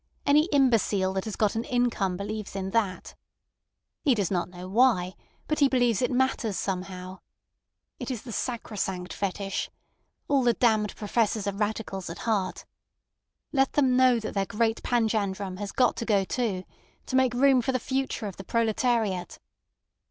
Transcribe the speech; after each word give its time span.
Any 0.25 0.45
imbecile 0.45 1.13
that 1.13 1.25
has 1.25 1.35
got 1.35 1.53
an 1.55 1.63
income 1.63 2.17
believes 2.17 2.55
in 2.55 2.71
that. 2.71 3.13
He 4.03 4.15
does 4.15 4.31
not 4.31 4.49
know 4.49 4.67
why, 4.67 5.13
but 5.47 5.59
he 5.59 5.67
believes 5.69 6.01
it 6.01 6.09
matters 6.09 6.57
somehow. 6.57 7.19
It 7.99 8.09
is 8.09 8.23
the 8.23 8.31
sacrosanct 8.31 9.13
fetish. 9.13 9.69
All 10.27 10.41
the 10.41 10.55
damned 10.55 10.95
professors 10.95 11.45
are 11.45 11.53
radicals 11.53 12.09
at 12.09 12.17
heart. 12.17 12.65
Let 13.51 13.73
them 13.73 13.95
know 13.95 14.19
that 14.19 14.33
their 14.33 14.47
great 14.47 14.81
panjandrum 14.81 15.57
has 15.59 15.71
got 15.71 15.95
to 15.97 16.05
go 16.05 16.23
too, 16.23 16.63
to 17.05 17.15
make 17.15 17.35
room 17.35 17.61
for 17.61 17.71
the 17.71 17.79
Future 17.79 18.25
of 18.25 18.37
the 18.37 18.43
Proletariat. 18.43 19.37